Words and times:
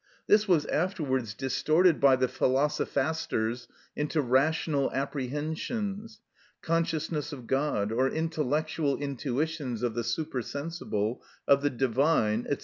This 0.25 0.47
was 0.47 0.65
afterwards 0.65 1.35
distorted 1.35 1.99
by 1.99 2.15
the 2.15 2.27
philosophasters 2.27 3.67
into 3.95 4.19
rational 4.19 4.91
apprehensions, 4.93 6.19
consciousness 6.63 7.31
of 7.31 7.45
God, 7.45 7.91
or 7.91 8.09
intellectual 8.09 8.97
intuitions 8.97 9.83
of 9.83 9.93
the 9.93 10.03
supersensible, 10.03 11.21
of 11.47 11.61
the 11.61 11.69
divine, 11.69 12.47
&c. 12.49 12.57